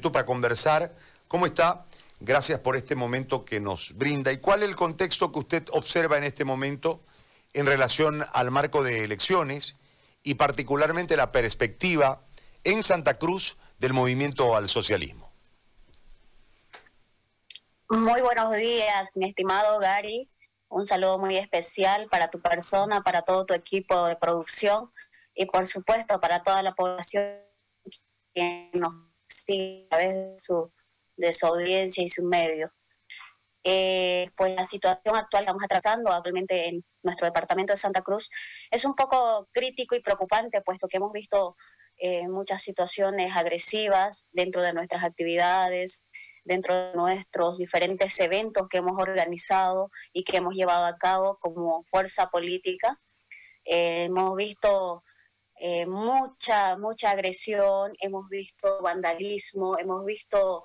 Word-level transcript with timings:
para 0.00 0.26
conversar. 0.26 0.94
¿Cómo 1.28 1.46
está? 1.46 1.86
Gracias 2.20 2.60
por 2.60 2.76
este 2.76 2.94
momento 2.94 3.44
que 3.44 3.60
nos 3.60 3.96
brinda. 3.96 4.32
¿Y 4.32 4.38
cuál 4.38 4.62
es 4.62 4.68
el 4.68 4.76
contexto 4.76 5.32
que 5.32 5.38
usted 5.38 5.64
observa 5.72 6.16
en 6.16 6.24
este 6.24 6.44
momento 6.44 7.00
en 7.52 7.66
relación 7.66 8.24
al 8.32 8.50
marco 8.50 8.82
de 8.82 9.04
elecciones 9.04 9.76
y 10.22 10.34
particularmente 10.34 11.16
la 11.16 11.32
perspectiva 11.32 12.22
en 12.64 12.82
Santa 12.82 13.18
Cruz 13.18 13.56
del 13.78 13.92
movimiento 13.92 14.56
al 14.56 14.68
socialismo? 14.68 15.32
Muy 17.88 18.20
buenos 18.20 18.54
días, 18.56 19.16
mi 19.16 19.28
estimado 19.28 19.78
Gary. 19.78 20.28
Un 20.68 20.84
saludo 20.84 21.18
muy 21.18 21.36
especial 21.36 22.08
para 22.10 22.30
tu 22.30 22.40
persona, 22.40 23.02
para 23.02 23.22
todo 23.22 23.46
tu 23.46 23.54
equipo 23.54 24.06
de 24.06 24.16
producción 24.16 24.90
y 25.34 25.46
por 25.46 25.66
supuesto 25.66 26.20
para 26.20 26.42
toda 26.42 26.62
la 26.62 26.74
población 26.74 27.36
que 28.34 28.70
nos 28.74 28.92
sigue 29.28 29.86
a 29.86 29.96
través 29.96 30.14
de 30.14 30.38
su, 30.38 30.72
de 31.16 31.32
su 31.32 31.46
audiencia 31.46 32.02
y 32.02 32.08
su 32.08 32.24
medio. 32.24 32.72
Eh, 33.68 34.30
pues 34.36 34.54
la 34.54 34.64
situación 34.64 35.16
actual 35.16 35.42
que 35.42 35.46
estamos 35.46 35.64
atrasando 35.64 36.12
actualmente 36.12 36.68
en 36.68 36.84
nuestro 37.02 37.26
departamento 37.26 37.72
de 37.72 37.76
Santa 37.76 38.02
Cruz 38.02 38.30
es 38.70 38.84
un 38.84 38.94
poco 38.94 39.48
crítico 39.52 39.96
y 39.96 40.00
preocupante, 40.00 40.62
puesto 40.62 40.86
que 40.86 40.98
hemos 40.98 41.12
visto 41.12 41.56
eh, 41.96 42.28
muchas 42.28 42.62
situaciones 42.62 43.34
agresivas 43.34 44.28
dentro 44.30 44.62
de 44.62 44.72
nuestras 44.72 45.02
actividades, 45.02 46.06
dentro 46.44 46.76
de 46.76 46.94
nuestros 46.94 47.58
diferentes 47.58 48.20
eventos 48.20 48.68
que 48.68 48.78
hemos 48.78 48.96
organizado 48.98 49.90
y 50.12 50.22
que 50.22 50.36
hemos 50.36 50.54
llevado 50.54 50.86
a 50.86 50.96
cabo 50.96 51.36
como 51.40 51.82
fuerza 51.84 52.28
política. 52.28 53.00
Eh, 53.64 54.04
hemos 54.04 54.36
visto 54.36 55.02
eh, 55.58 55.86
mucha, 55.86 56.76
mucha 56.76 57.10
agresión, 57.10 57.92
hemos 58.00 58.28
visto 58.28 58.82
vandalismo, 58.82 59.78
hemos 59.78 60.04
visto 60.04 60.64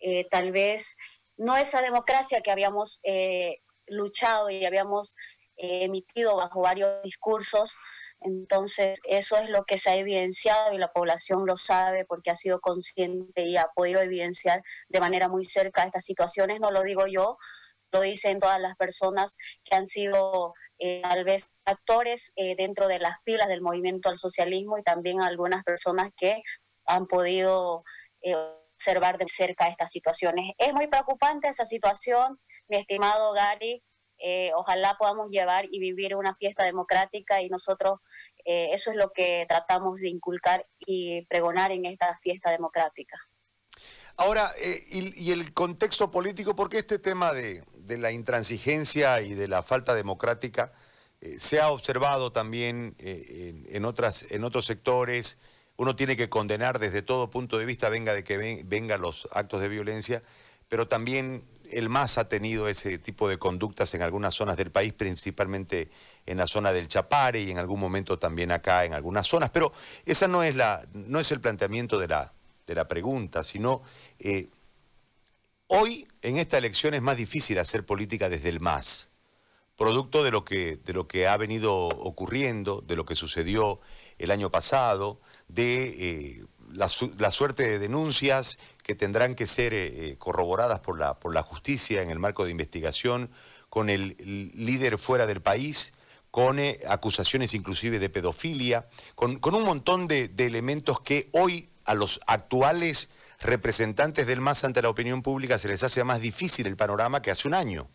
eh, 0.00 0.26
tal 0.28 0.50
vez 0.50 0.96
no 1.36 1.56
esa 1.56 1.80
democracia 1.80 2.40
que 2.40 2.50
habíamos 2.50 3.00
eh, 3.04 3.58
luchado 3.86 4.50
y 4.50 4.64
habíamos 4.64 5.14
emitido 5.56 6.36
bajo 6.36 6.60
varios 6.60 7.02
discursos. 7.02 7.74
Entonces, 8.22 9.00
eso 9.04 9.36
es 9.36 9.48
lo 9.48 9.64
que 9.64 9.78
se 9.78 9.90
ha 9.90 9.96
evidenciado 9.96 10.72
y 10.72 10.78
la 10.78 10.92
población 10.92 11.46
lo 11.46 11.56
sabe 11.56 12.04
porque 12.04 12.30
ha 12.30 12.34
sido 12.34 12.60
consciente 12.60 13.44
y 13.44 13.56
ha 13.56 13.68
podido 13.74 14.00
evidenciar 14.00 14.62
de 14.88 15.00
manera 15.00 15.28
muy 15.28 15.44
cerca 15.44 15.84
estas 15.84 16.04
situaciones. 16.04 16.60
No 16.60 16.70
lo 16.70 16.82
digo 16.82 17.06
yo, 17.06 17.38
lo 17.92 18.00
dicen 18.00 18.38
todas 18.38 18.60
las 18.60 18.76
personas 18.76 19.36
que 19.64 19.74
han 19.74 19.86
sido 19.86 20.54
eh, 20.82 21.02
tal 21.02 21.24
vez 21.24 21.52
actores 21.66 22.32
eh, 22.36 22.54
dentro 22.56 22.88
de 22.88 22.98
las 22.98 23.22
filas 23.22 23.48
del 23.48 23.60
movimiento 23.60 24.08
al 24.08 24.16
socialismo 24.16 24.78
y 24.78 24.82
también 24.82 25.20
algunas 25.20 25.62
personas 25.62 26.10
que 26.16 26.42
han 26.86 27.06
podido 27.06 27.84
eh, 28.22 28.34
observar 28.74 29.18
de 29.18 29.28
cerca 29.28 29.68
estas 29.68 29.90
situaciones. 29.90 30.52
Es 30.56 30.72
muy 30.72 30.86
preocupante 30.86 31.48
esa 31.48 31.66
situación, 31.66 32.40
mi 32.68 32.78
estimado 32.78 33.34
Gary. 33.34 33.82
ojalá 34.54 34.96
podamos 34.98 35.28
llevar 35.28 35.66
y 35.70 35.80
vivir 35.80 36.16
una 36.16 36.34
fiesta 36.34 36.64
democrática 36.64 37.42
y 37.42 37.48
nosotros 37.48 37.98
eso 38.44 38.90
es 38.90 38.96
lo 38.96 39.10
que 39.12 39.44
tratamos 39.48 40.00
de 40.00 40.08
inculcar 40.08 40.66
y 40.78 41.26
pregonar 41.26 41.72
en 41.72 41.84
esta 41.84 42.16
fiesta 42.18 42.50
democrática. 42.50 43.18
Ahora, 44.16 44.50
y, 44.90 45.30
el 45.30 45.52
contexto 45.52 46.10
político, 46.10 46.54
¿por 46.54 46.68
qué 46.68 46.78
este 46.78 46.98
tema 46.98 47.32
de, 47.32 47.62
de 47.90 47.98
la 47.98 48.12
intransigencia 48.12 49.20
y 49.20 49.34
de 49.34 49.48
la 49.48 49.62
falta 49.62 49.94
democrática 49.94 50.72
eh, 51.20 51.36
se 51.38 51.60
ha 51.60 51.70
observado 51.70 52.32
también 52.32 52.94
eh, 52.98 53.66
en, 53.70 53.84
otras, 53.84 54.24
en 54.30 54.44
otros 54.44 54.64
sectores. 54.64 55.38
Uno 55.76 55.96
tiene 55.96 56.16
que 56.16 56.28
condenar 56.28 56.78
desde 56.78 57.02
todo 57.02 57.30
punto 57.30 57.58
de 57.58 57.66
vista, 57.66 57.88
venga 57.88 58.14
de 58.14 58.24
que 58.24 58.62
vengan 58.64 59.00
los 59.00 59.28
actos 59.32 59.60
de 59.60 59.68
violencia, 59.68 60.22
pero 60.68 60.88
también 60.88 61.44
el 61.70 61.88
MAS 61.88 62.18
ha 62.18 62.28
tenido 62.28 62.68
ese 62.68 62.98
tipo 62.98 63.28
de 63.28 63.38
conductas 63.38 63.94
en 63.94 64.02
algunas 64.02 64.34
zonas 64.34 64.56
del 64.56 64.70
país, 64.70 64.92
principalmente 64.92 65.90
en 66.26 66.38
la 66.38 66.46
zona 66.46 66.72
del 66.72 66.88
Chapare 66.88 67.40
y 67.40 67.50
en 67.50 67.58
algún 67.58 67.80
momento 67.80 68.18
también 68.18 68.50
acá 68.50 68.84
en 68.84 68.94
algunas 68.94 69.26
zonas. 69.26 69.50
Pero 69.50 69.72
esa 70.06 70.28
no 70.28 70.42
es, 70.42 70.54
la, 70.54 70.86
no 70.92 71.20
es 71.20 71.32
el 71.32 71.40
planteamiento 71.40 71.98
de 71.98 72.08
la, 72.08 72.32
de 72.66 72.74
la 72.74 72.88
pregunta, 72.88 73.44
sino 73.44 73.82
eh, 74.18 74.48
Hoy, 75.72 76.08
en 76.22 76.36
esta 76.36 76.58
elección, 76.58 76.94
es 76.94 77.00
más 77.00 77.16
difícil 77.16 77.56
hacer 77.60 77.86
política 77.86 78.28
desde 78.28 78.48
el 78.48 78.58
MAS, 78.58 79.10
producto 79.76 80.24
de 80.24 80.32
lo 80.32 80.44
que, 80.44 80.78
de 80.84 80.92
lo 80.92 81.06
que 81.06 81.28
ha 81.28 81.36
venido 81.36 81.72
ocurriendo, 81.72 82.80
de 82.80 82.96
lo 82.96 83.04
que 83.06 83.14
sucedió 83.14 83.78
el 84.18 84.32
año 84.32 84.50
pasado, 84.50 85.20
de 85.46 85.84
eh, 85.86 86.44
la, 86.72 86.88
suerte 86.88 87.68
de 87.68 87.78
denuncias 87.78 88.58
que 88.82 88.96
tendrán 88.96 89.36
que 89.36 89.46
ser 89.46 89.72
eh, 89.72 90.10
eh, 90.10 90.16
corroboradas 90.18 90.80
por 90.80 90.98
la, 90.98 91.20
por 91.20 91.32
la 91.32 91.44
justicia 91.44 92.02
en 92.02 92.10
el 92.10 92.18
marco 92.18 92.44
de 92.44 92.50
investigación, 92.50 93.30
con 93.68 93.90
el 93.90 94.16
líder 94.56 94.98
fuera 94.98 95.28
del 95.28 95.40
país, 95.40 95.92
con 96.32 96.58
acusaciones 96.88 97.54
inclusive 97.54 98.00
de 98.00 98.10
pedofilia, 98.10 98.88
con, 99.14 99.38
un 99.40 99.62
montón 99.62 100.08
de 100.08 100.32
elementos 100.36 101.00
que 101.00 101.28
hoy 101.30 101.70
a 101.84 101.94
los 101.94 102.18
actuales 102.26 103.08
representantes 103.40 104.26
del 104.26 104.40
MAS 104.40 104.64
ante 104.64 104.82
la 104.82 104.88
opinión 104.90 105.22
pública 105.22 105.58
se 105.58 105.68
les 105.68 105.82
hace 105.82 106.04
más 106.04 106.20
difícil 106.20 106.66
el 106.66 106.76
panorama 106.76 107.22
que 107.22 107.30
hace 107.30 107.48
un 107.48 107.54
año. 107.54 107.88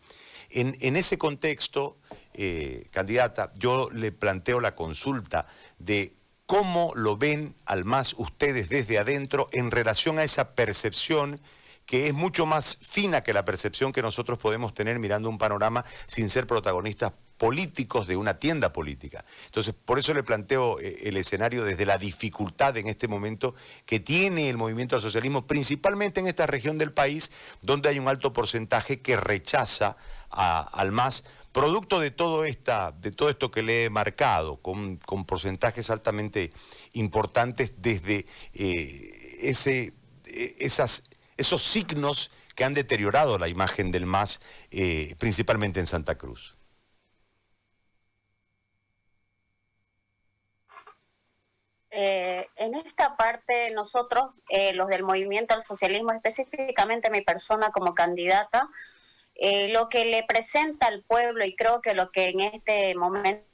En, 0.50 0.96
ese 0.96 1.18
contexto, 1.18 1.98
eh, 2.34 2.86
candidata, 2.92 3.52
yo 3.56 3.88
le 3.90 4.12
planteo 4.12 4.60
la 4.60 4.76
consulta 4.76 5.46
de 5.78 6.14
cómo 6.46 6.92
lo 6.94 7.16
ven 7.16 7.56
al 7.64 7.84
MAS 7.84 8.14
ustedes 8.16 8.68
desde 8.68 8.98
adentro 8.98 9.48
en 9.52 9.70
relación 9.70 10.18
a 10.18 10.24
esa 10.24 10.54
percepción 10.54 11.40
que 11.84 12.08
es 12.08 12.14
mucho 12.14 12.46
más 12.46 12.78
fina 12.82 13.22
que 13.22 13.32
la 13.32 13.44
percepción 13.44 13.92
que 13.92 14.02
nosotros 14.02 14.38
podemos 14.38 14.74
tener 14.74 14.98
mirando 14.98 15.28
un 15.28 15.38
panorama 15.38 15.84
sin 16.06 16.28
ser 16.28 16.46
protagonistas 16.46 17.12
políticos 17.38 18.06
de 18.06 18.16
una 18.16 18.38
tienda 18.38 18.72
política. 18.72 19.24
Entonces, 19.46 19.74
por 19.74 19.98
eso 19.98 20.14
le 20.14 20.22
planteo 20.22 20.80
eh, 20.80 20.96
el 21.04 21.16
escenario 21.16 21.64
desde 21.64 21.86
la 21.86 21.98
dificultad 21.98 22.76
en 22.76 22.88
este 22.88 23.08
momento 23.08 23.54
que 23.84 24.00
tiene 24.00 24.48
el 24.48 24.56
movimiento 24.56 24.96
al 24.96 25.02
socialismo, 25.02 25.46
principalmente 25.46 26.20
en 26.20 26.28
esta 26.28 26.46
región 26.46 26.78
del 26.78 26.92
país, 26.92 27.30
donde 27.62 27.88
hay 27.88 27.98
un 27.98 28.08
alto 28.08 28.32
porcentaje 28.32 29.00
que 29.00 29.16
rechaza 29.16 29.96
al 30.30 30.92
MAS, 30.92 31.24
producto 31.52 32.00
de 32.00 32.10
todo, 32.10 32.44
esta, 32.44 32.92
de 32.92 33.10
todo 33.10 33.30
esto 33.30 33.50
que 33.50 33.62
le 33.62 33.84
he 33.84 33.90
marcado, 33.90 34.56
con, 34.58 34.98
porcentajes 34.98 35.88
altamente 35.88 36.52
importantes 36.92 37.74
desde 37.78 38.26
eh, 38.52 39.38
ese, 39.40 39.94
eh, 40.26 40.54
esas, 40.58 41.04
esos 41.36 41.62
signos 41.62 42.30
que 42.54 42.64
han 42.64 42.74
deteriorado 42.74 43.38
la 43.38 43.48
imagen 43.48 43.92
del 43.92 44.06
MAS, 44.06 44.40
principalmente 45.18 45.78
en 45.78 45.86
Santa 45.86 46.16
Cruz. 46.16 46.56
Eh, 51.98 52.46
en 52.56 52.74
esta 52.74 53.16
parte 53.16 53.70
nosotros, 53.70 54.42
eh, 54.50 54.74
los 54.74 54.86
del 54.88 55.02
movimiento 55.02 55.54
al 55.54 55.62
socialismo, 55.62 56.12
específicamente 56.12 57.08
mi 57.08 57.22
persona 57.22 57.70
como 57.70 57.94
candidata, 57.94 58.68
eh, 59.34 59.68
lo 59.68 59.88
que 59.88 60.04
le 60.04 60.22
presenta 60.24 60.88
al 60.88 61.02
pueblo 61.04 61.42
y 61.42 61.56
creo 61.56 61.80
que 61.80 61.94
lo 61.94 62.10
que 62.10 62.28
en 62.28 62.40
este 62.40 62.94
momento 62.96 63.46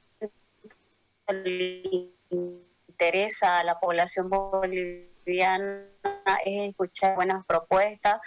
le 1.28 2.10
interesa 2.30 3.58
a 3.58 3.64
la 3.64 3.78
población 3.78 4.28
boliviana 4.28 5.86
es 6.44 6.70
escuchar 6.70 7.14
buenas 7.14 7.46
propuestas, 7.46 8.20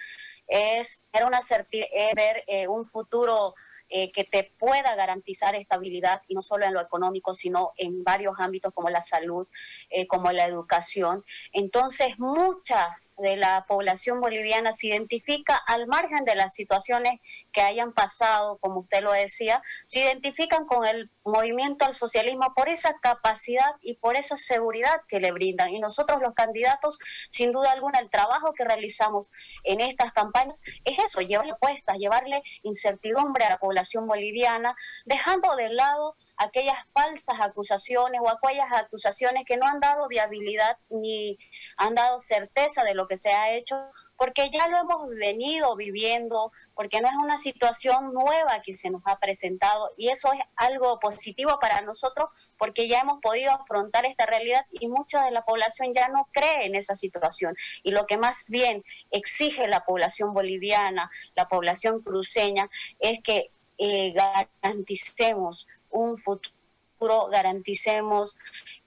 es 0.47 1.03
ver, 1.11 2.45
ver 2.45 2.69
un 2.69 2.85
futuro 2.85 3.53
eh, 3.89 4.11
que 4.11 4.23
te 4.23 4.51
pueda 4.57 4.95
garantizar 4.95 5.55
estabilidad 5.55 6.21
y 6.27 6.35
no 6.35 6.41
solo 6.41 6.65
en 6.65 6.73
lo 6.73 6.81
económico, 6.81 7.33
sino 7.33 7.73
en 7.77 8.03
varios 8.03 8.35
ámbitos 8.39 8.73
como 8.73 8.89
la 8.89 9.01
salud, 9.01 9.47
eh, 9.89 10.07
como 10.07 10.31
la 10.31 10.45
educación. 10.47 11.23
Entonces, 11.51 12.17
mucha 12.17 12.99
de 13.17 13.37
la 13.37 13.65
población 13.67 14.19
boliviana 14.19 14.73
se 14.73 14.87
identifica 14.87 15.55
al 15.55 15.87
margen 15.87 16.25
de 16.25 16.35
las 16.35 16.53
situaciones 16.53 17.19
que 17.51 17.61
hayan 17.61 17.93
pasado, 17.93 18.57
como 18.57 18.81
usted 18.81 19.01
lo 19.01 19.13
decía, 19.13 19.61
se 19.85 20.01
identifican 20.01 20.65
con 20.65 20.85
el 20.85 21.09
movimiento 21.23 21.85
al 21.85 21.93
socialismo 21.93 22.53
por 22.55 22.69
esa 22.69 22.93
capacidad 22.99 23.75
y 23.81 23.95
por 23.95 24.15
esa 24.15 24.37
seguridad 24.37 24.99
que 25.07 25.19
le 25.19 25.31
brindan. 25.31 25.69
Y 25.69 25.79
nosotros 25.79 26.21
los 26.21 26.33
candidatos, 26.33 26.97
sin 27.29 27.51
duda 27.51 27.71
alguna, 27.71 27.99
el 27.99 28.09
trabajo 28.09 28.53
que 28.53 28.65
realizamos 28.65 29.31
en 29.63 29.81
estas 29.81 30.11
campañas 30.11 30.61
es 30.83 30.99
eso, 30.99 31.21
llevarle 31.21 31.55
puestas, 31.59 31.97
llevarle 31.97 32.41
incertidumbre 32.63 33.45
a 33.45 33.51
la 33.51 33.59
población 33.59 34.07
boliviana, 34.07 34.75
dejando 35.05 35.55
de 35.55 35.69
lado 35.69 36.15
aquellas 36.37 36.77
falsas 36.91 37.39
acusaciones 37.39 38.21
o 38.21 38.29
aquellas 38.29 38.71
acusaciones 38.71 39.43
que 39.45 39.57
no 39.57 39.67
han 39.67 39.79
dado 39.79 40.07
viabilidad 40.07 40.77
ni 40.89 41.37
han 41.77 41.95
dado 41.95 42.19
certeza 42.19 42.83
de 42.83 42.95
lo 42.95 43.07
que 43.07 43.17
se 43.17 43.31
ha 43.31 43.51
hecho, 43.51 43.77
porque 44.17 44.49
ya 44.49 44.67
lo 44.67 44.77
hemos 44.77 45.09
venido 45.09 45.75
viviendo, 45.75 46.51
porque 46.73 47.01
no 47.01 47.09
es 47.09 47.15
una 47.15 47.37
situación 47.37 48.13
nueva 48.13 48.61
que 48.61 48.75
se 48.75 48.89
nos 48.89 49.01
ha 49.05 49.19
presentado 49.19 49.89
y 49.97 50.09
eso 50.09 50.31
es 50.33 50.39
algo 50.55 50.99
positivo 50.99 51.59
para 51.59 51.81
nosotros 51.81 52.29
porque 52.57 52.87
ya 52.87 53.01
hemos 53.01 53.19
podido 53.21 53.51
afrontar 53.51 54.05
esta 54.05 54.25
realidad 54.25 54.65
y 54.71 54.87
mucha 54.87 55.23
de 55.25 55.31
la 55.31 55.43
población 55.43 55.93
ya 55.93 56.07
no 56.07 56.27
cree 56.31 56.65
en 56.65 56.75
esa 56.75 56.95
situación. 56.95 57.55
Y 57.83 57.91
lo 57.91 58.05
que 58.05 58.17
más 58.17 58.45
bien 58.47 58.83
exige 59.11 59.67
la 59.67 59.85
población 59.85 60.33
boliviana, 60.33 61.09
la 61.35 61.47
población 61.47 62.01
cruceña, 62.01 62.69
es 62.99 63.21
que 63.21 63.51
eh, 63.77 64.13
garanticemos 64.13 65.67
un 65.95 66.17
futuro, 66.17 67.27
garanticemos 67.31 68.37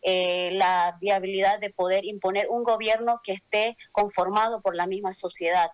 eh, 0.03 0.51
la 0.53 0.97
viabilidad 1.01 1.59
de 1.61 1.71
poder 1.71 2.05
imponer 2.05 2.47
un 2.49 2.65
gobierno 2.65 3.21
que 3.23 3.33
esté 3.33 3.77
conformado 3.93 4.61
por 4.61 4.75
la 4.75 4.87
misma 4.87 5.13
sociedad. 5.13 5.71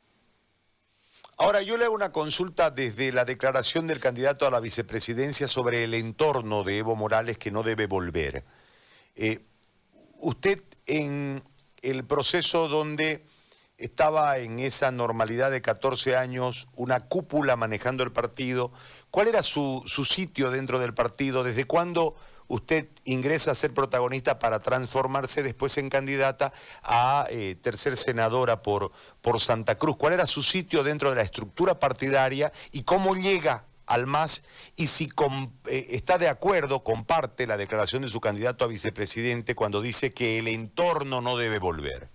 Ahora, 1.37 1.63
yo 1.63 1.77
le 1.77 1.85
hago 1.85 1.95
una 1.95 2.13
consulta 2.13 2.71
desde 2.71 3.13
la 3.13 3.25
declaración 3.25 3.87
del 3.87 3.99
candidato 3.99 4.47
a 4.47 4.51
la 4.51 4.61
vicepresidencia 4.61 5.49
sobre 5.49 5.85
el 5.85 5.95
entorno 5.95 6.63
de 6.63 6.79
Evo 6.79 6.95
Morales 6.95 7.39
que 7.39 7.51
no 7.51 7.65
debe 7.65 7.87
volver. 7.87 8.45
Eh, 9.17 9.41
usted 10.19 10.63
en 10.87 11.43
el 11.83 12.05
proceso 12.05 12.69
donde 12.69 13.25
estaba 13.79 14.39
en 14.39 14.59
esa 14.61 14.91
normalidad 14.91 15.51
de 15.51 15.63
14 15.63 16.17
años, 16.17 16.69
una 16.77 17.01
cúpula 17.01 17.57
manejando 17.57 18.03
el 18.03 18.13
partido, 18.13 18.73
¿cuál 19.11 19.29
era 19.29 19.43
su, 19.43 19.83
sitio 19.87 20.51
dentro 20.51 20.79
del 20.79 20.95
partido? 20.95 21.43
¿Desde 21.43 21.65
cuándo 21.65 22.15
usted 22.47 22.89
ingresa 23.05 23.51
a 23.51 23.55
ser 23.55 23.73
protagonista 23.73 24.39
para 24.39 24.61
transformarse 24.61 25.43
después 25.43 25.79
en 25.79 25.91
candidata 25.91 26.53
a 26.83 27.27
eh, 27.31 27.57
tercer 27.57 27.97
senadora 27.97 28.63
por, 28.63 28.93
por 29.23 29.41
Santa 29.41 29.77
Cruz. 29.77 29.97
¿Cuál 29.97 30.13
era 30.13 30.27
su 30.27 30.43
sitio 30.43 30.83
dentro 30.83 31.11
de 31.11 31.17
la 31.17 31.23
estructura 31.23 31.79
partidaria 31.79 32.53
y 32.71 32.83
cómo 32.83 33.15
llega 33.15 33.65
al 33.87 34.07
MAS 34.07 34.43
y 34.77 34.89
si 34.89 35.09
eh, 35.67 35.87
está 35.91 36.19
de 36.19 36.29
acuerdo, 36.29 36.85
comparte 36.85 37.47
la 37.47 37.57
declaración 37.57 38.03
de 38.03 38.09
su 38.09 38.21
candidato 38.21 38.65
a 38.65 38.69
vicepresidente 38.69 39.55
cuando 39.55 39.81
dice 39.81 40.13
que 40.13 40.39
el 40.39 40.49
entorno 40.49 41.21
no 41.21 41.37
debe 41.37 41.59
volver? 41.59 42.14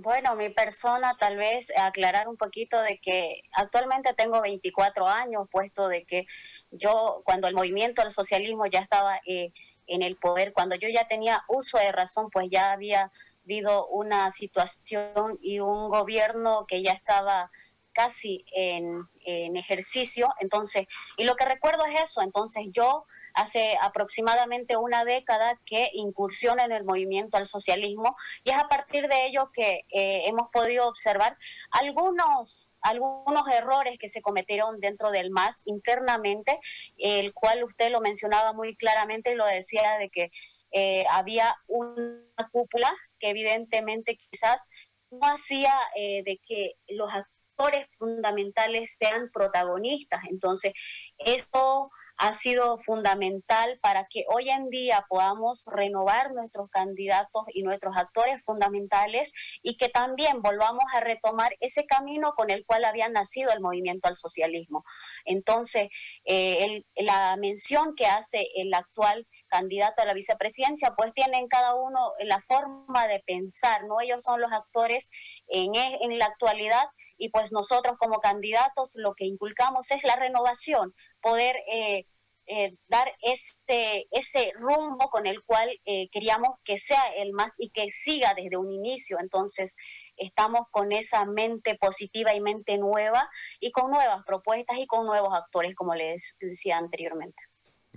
Bueno, 0.00 0.36
mi 0.36 0.48
persona 0.50 1.16
tal 1.18 1.36
vez 1.36 1.72
aclarar 1.76 2.28
un 2.28 2.36
poquito 2.36 2.80
de 2.80 3.00
que 3.00 3.42
actualmente 3.50 4.14
tengo 4.14 4.40
24 4.40 5.08
años, 5.08 5.48
puesto 5.50 5.88
de 5.88 6.04
que 6.04 6.24
yo 6.70 7.20
cuando 7.24 7.48
el 7.48 7.54
movimiento 7.54 8.02
del 8.02 8.12
socialismo 8.12 8.66
ya 8.66 8.78
estaba 8.78 9.20
eh, 9.26 9.52
en 9.88 10.02
el 10.02 10.16
poder, 10.16 10.52
cuando 10.52 10.76
yo 10.76 10.88
ya 10.88 11.08
tenía 11.08 11.42
uso 11.48 11.78
de 11.78 11.90
razón, 11.90 12.30
pues 12.30 12.48
ya 12.48 12.70
había 12.70 13.10
habido 13.42 13.88
una 13.88 14.30
situación 14.30 15.36
y 15.40 15.58
un 15.58 15.88
gobierno 15.88 16.64
que 16.68 16.80
ya 16.80 16.92
estaba 16.92 17.50
casi 17.92 18.44
en, 18.52 19.02
en 19.24 19.56
ejercicio, 19.56 20.28
entonces, 20.38 20.86
y 21.16 21.24
lo 21.24 21.34
que 21.34 21.44
recuerdo 21.44 21.84
es 21.86 22.02
eso, 22.02 22.22
entonces 22.22 22.66
yo 22.72 23.04
hace 23.38 23.76
aproximadamente 23.80 24.76
una 24.76 25.04
década 25.04 25.60
que 25.64 25.90
incursiona 25.92 26.64
en 26.64 26.72
el 26.72 26.84
movimiento 26.84 27.36
al 27.36 27.46
socialismo 27.46 28.16
y 28.42 28.50
es 28.50 28.58
a 28.58 28.68
partir 28.68 29.06
de 29.06 29.26
ello 29.26 29.50
que 29.52 29.82
eh, 29.92 30.26
hemos 30.26 30.48
podido 30.52 30.88
observar 30.88 31.36
algunos 31.70 32.72
algunos 32.80 33.48
errores 33.48 33.98
que 33.98 34.08
se 34.08 34.22
cometieron 34.22 34.78
dentro 34.78 35.10
del 35.10 35.30
MAS 35.30 35.62
internamente, 35.64 36.60
el 36.96 37.34
cual 37.34 37.64
usted 37.64 37.90
lo 37.90 38.00
mencionaba 38.00 38.52
muy 38.52 38.76
claramente 38.76 39.32
y 39.32 39.34
lo 39.34 39.44
decía 39.46 39.98
de 39.98 40.10
que 40.10 40.30
eh, 40.70 41.04
había 41.10 41.56
una 41.66 42.48
cúpula 42.52 42.94
que 43.18 43.30
evidentemente 43.30 44.16
quizás 44.16 44.68
no 45.10 45.26
hacía 45.26 45.74
eh, 45.96 46.22
de 46.24 46.38
que 46.46 46.74
los 46.88 47.10
actores 47.12 47.86
fundamentales 47.98 48.96
sean 48.98 49.30
protagonistas. 49.32 50.22
Entonces, 50.30 50.72
esto 51.18 51.90
ha 52.18 52.32
sido 52.32 52.76
fundamental 52.78 53.78
para 53.80 54.06
que 54.10 54.24
hoy 54.28 54.50
en 54.50 54.68
día 54.70 55.06
podamos 55.08 55.66
renovar 55.72 56.32
nuestros 56.32 56.68
candidatos 56.68 57.44
y 57.54 57.62
nuestros 57.62 57.96
actores 57.96 58.42
fundamentales 58.44 59.32
y 59.62 59.76
que 59.76 59.88
también 59.88 60.42
volvamos 60.42 60.82
a 60.92 61.00
retomar 61.00 61.54
ese 61.60 61.86
camino 61.86 62.32
con 62.32 62.50
el 62.50 62.64
cual 62.66 62.84
había 62.84 63.08
nacido 63.08 63.52
el 63.52 63.60
movimiento 63.60 64.08
al 64.08 64.16
socialismo. 64.16 64.84
Entonces, 65.24 65.88
eh, 66.24 66.82
la 66.96 67.36
mención 67.36 67.94
que 67.94 68.06
hace 68.06 68.48
el 68.56 68.74
actual 68.74 69.26
candidato 69.48 70.02
a 70.02 70.04
la 70.04 70.14
vicepresidencia, 70.14 70.94
pues 70.96 71.12
tienen 71.12 71.48
cada 71.48 71.74
uno 71.74 72.12
la 72.20 72.40
forma 72.40 73.06
de 73.08 73.20
pensar, 73.20 73.84
¿no? 73.84 74.00
Ellos 74.00 74.22
son 74.22 74.40
los 74.40 74.52
actores 74.52 75.10
en, 75.48 75.74
e, 75.74 75.98
en 76.02 76.18
la 76.18 76.26
actualidad 76.26 76.84
y 77.16 77.30
pues 77.30 77.52
nosotros 77.52 77.96
como 77.98 78.20
candidatos 78.20 78.92
lo 78.94 79.14
que 79.14 79.24
inculcamos 79.24 79.90
es 79.90 80.02
la 80.04 80.16
renovación, 80.16 80.94
poder 81.20 81.56
eh, 81.70 82.06
eh, 82.50 82.74
dar 82.88 83.14
este, 83.20 84.08
ese 84.10 84.52
rumbo 84.54 85.10
con 85.10 85.26
el 85.26 85.42
cual 85.44 85.68
eh, 85.84 86.08
queríamos 86.08 86.56
que 86.64 86.78
sea 86.78 87.02
el 87.16 87.32
más 87.32 87.54
y 87.58 87.68
que 87.68 87.90
siga 87.90 88.32
desde 88.32 88.56
un 88.56 88.72
inicio. 88.72 89.18
Entonces, 89.20 89.76
estamos 90.16 90.64
con 90.70 90.92
esa 90.92 91.26
mente 91.26 91.74
positiva 91.74 92.34
y 92.34 92.40
mente 92.40 92.78
nueva 92.78 93.28
y 93.60 93.70
con 93.70 93.90
nuevas 93.90 94.22
propuestas 94.24 94.78
y 94.78 94.86
con 94.86 95.06
nuevos 95.06 95.34
actores, 95.34 95.74
como 95.74 95.94
les 95.94 96.36
decía 96.40 96.78
anteriormente. 96.78 97.42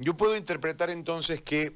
Yo 0.01 0.15
puedo 0.15 0.35
interpretar 0.35 0.89
entonces 0.89 1.41
que 1.41 1.75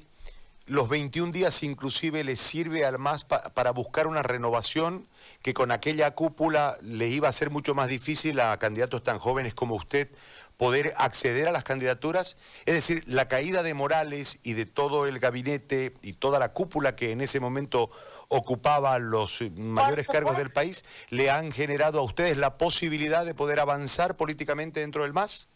los 0.66 0.88
21 0.88 1.30
días 1.30 1.62
inclusive 1.62 2.24
les 2.24 2.40
sirve 2.40 2.84
al 2.84 2.98
MAS 2.98 3.24
para 3.24 3.70
buscar 3.70 4.08
una 4.08 4.24
renovación 4.24 5.06
que 5.42 5.54
con 5.54 5.70
aquella 5.70 6.10
cúpula 6.10 6.76
le 6.82 7.06
iba 7.06 7.28
a 7.28 7.32
ser 7.32 7.50
mucho 7.50 7.76
más 7.76 7.86
difícil 7.86 8.40
a 8.40 8.58
candidatos 8.58 9.04
tan 9.04 9.20
jóvenes 9.20 9.54
como 9.54 9.76
usted 9.76 10.10
poder 10.56 10.92
acceder 10.96 11.46
a 11.46 11.52
las 11.52 11.62
candidaturas? 11.62 12.36
Es 12.64 12.74
decir, 12.74 13.04
la 13.06 13.28
caída 13.28 13.62
de 13.62 13.74
Morales 13.74 14.40
y 14.42 14.54
de 14.54 14.66
todo 14.66 15.06
el 15.06 15.20
gabinete 15.20 15.94
y 16.02 16.14
toda 16.14 16.40
la 16.40 16.52
cúpula 16.52 16.96
que 16.96 17.12
en 17.12 17.20
ese 17.20 17.38
momento 17.38 17.92
ocupaba 18.26 18.98
los 18.98 19.40
mayores 19.54 20.08
cargos 20.08 20.36
del 20.36 20.50
país, 20.50 20.84
¿le 21.10 21.30
han 21.30 21.52
generado 21.52 22.00
a 22.00 22.02
ustedes 22.02 22.36
la 22.36 22.58
posibilidad 22.58 23.24
de 23.24 23.36
poder 23.36 23.60
avanzar 23.60 24.16
políticamente 24.16 24.80
dentro 24.80 25.04
del 25.04 25.12
MAS? 25.12 25.46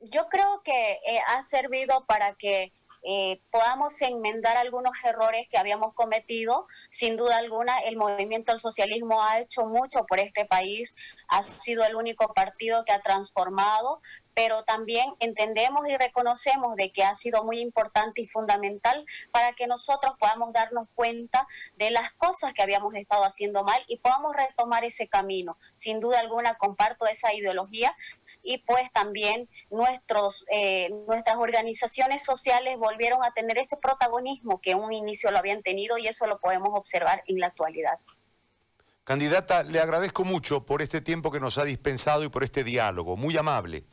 Yo 0.00 0.28
creo 0.28 0.62
que 0.62 0.92
eh, 0.92 1.20
ha 1.26 1.42
servido 1.42 2.06
para 2.06 2.34
que 2.34 2.72
eh, 3.04 3.40
podamos 3.50 4.00
enmendar 4.02 4.56
algunos 4.56 4.92
errores 5.04 5.46
que 5.48 5.58
habíamos 5.58 5.94
cometido. 5.94 6.66
Sin 6.90 7.16
duda 7.16 7.38
alguna, 7.38 7.78
el 7.80 7.96
movimiento 7.96 8.52
del 8.52 8.60
socialismo 8.60 9.22
ha 9.22 9.40
hecho 9.40 9.66
mucho 9.66 10.04
por 10.06 10.20
este 10.20 10.44
país, 10.44 10.94
ha 11.28 11.42
sido 11.42 11.84
el 11.84 11.96
único 11.96 12.32
partido 12.34 12.84
que 12.84 12.92
ha 12.92 13.00
transformado, 13.00 14.00
pero 14.34 14.62
también 14.62 15.14
entendemos 15.18 15.88
y 15.88 15.96
reconocemos 15.96 16.76
de 16.76 16.92
que 16.92 17.02
ha 17.02 17.14
sido 17.16 17.42
muy 17.42 17.58
importante 17.58 18.20
y 18.20 18.26
fundamental 18.26 19.04
para 19.32 19.52
que 19.52 19.66
nosotros 19.66 20.14
podamos 20.18 20.52
darnos 20.52 20.86
cuenta 20.94 21.46
de 21.76 21.90
las 21.90 22.12
cosas 22.12 22.52
que 22.52 22.62
habíamos 22.62 22.94
estado 22.94 23.24
haciendo 23.24 23.64
mal 23.64 23.82
y 23.88 23.98
podamos 23.98 24.36
retomar 24.36 24.84
ese 24.84 25.08
camino. 25.08 25.56
Sin 25.74 25.98
duda 25.98 26.20
alguna 26.20 26.54
comparto 26.54 27.06
esa 27.06 27.34
ideología, 27.34 27.96
y 28.48 28.58
pues 28.58 28.90
también 28.92 29.46
nuestros, 29.70 30.46
eh, 30.50 30.88
nuestras 31.06 31.36
organizaciones 31.36 32.24
sociales 32.24 32.78
volvieron 32.78 33.22
a 33.22 33.32
tener 33.32 33.58
ese 33.58 33.76
protagonismo 33.76 34.58
que 34.62 34.70
en 34.70 34.78
un 34.78 34.90
inicio 34.90 35.30
lo 35.30 35.36
habían 35.36 35.62
tenido 35.62 35.98
y 35.98 36.06
eso 36.06 36.26
lo 36.26 36.40
podemos 36.40 36.70
observar 36.72 37.22
en 37.26 37.40
la 37.40 37.48
actualidad. 37.48 37.98
Candidata, 39.04 39.64
le 39.64 39.80
agradezco 39.80 40.24
mucho 40.24 40.64
por 40.64 40.80
este 40.80 41.02
tiempo 41.02 41.30
que 41.30 41.40
nos 41.40 41.58
ha 41.58 41.64
dispensado 41.64 42.24
y 42.24 42.30
por 42.30 42.42
este 42.42 42.64
diálogo, 42.64 43.18
muy 43.18 43.36
amable. 43.36 43.84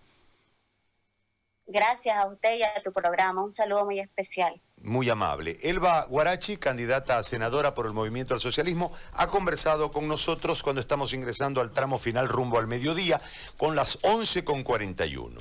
Gracias 1.68 2.16
a 2.16 2.26
usted 2.28 2.56
y 2.56 2.64
a 2.64 2.82
tu 2.82 2.94
programa, 2.94 3.44
un 3.44 3.52
saludo 3.52 3.84
muy 3.84 4.00
especial 4.00 4.62
muy 4.86 5.10
amable. 5.10 5.58
Elba 5.62 6.06
Guarachi, 6.06 6.58
candidata 6.58 7.18
a 7.18 7.24
senadora 7.24 7.76
por 7.76 7.86
el 7.86 7.94
Movimiento 7.94 8.34
al 8.34 8.40
Socialismo, 8.40 8.94
ha 9.14 9.28
conversado 9.28 9.92
con 9.92 10.08
nosotros 10.08 10.64
cuando 10.64 10.82
estamos 10.82 11.14
ingresando 11.14 11.62
al 11.62 11.72
tramo 11.72 12.00
final 12.00 12.30
rumbo 12.30 12.58
al 12.58 12.68
mediodía 12.68 13.20
con 13.58 13.76
las 13.76 14.00
11.41. 14.02 15.32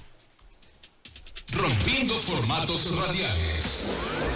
Rompiendo 1.52 2.14
formatos 2.18 2.96
radiales. 2.96 4.34